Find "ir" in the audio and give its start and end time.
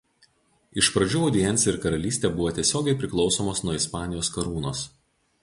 1.73-1.77